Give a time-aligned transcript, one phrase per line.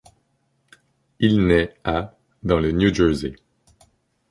[1.19, 3.35] Il naît à dans le New Jersey.